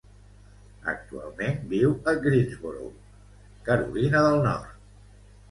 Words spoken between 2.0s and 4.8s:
a Greensboro, Carolina del Nord.